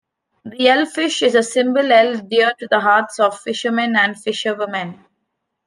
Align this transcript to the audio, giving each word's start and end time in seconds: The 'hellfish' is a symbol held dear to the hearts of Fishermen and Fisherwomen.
The 0.43 0.65
'hellfish' 0.67 1.21
is 1.21 1.35
a 1.35 1.43
symbol 1.43 1.85
held 1.89 2.27
dear 2.27 2.53
to 2.57 2.67
the 2.67 2.79
hearts 2.79 3.19
of 3.19 3.39
Fishermen 3.39 3.95
and 3.95 4.19
Fisherwomen. 4.19 5.05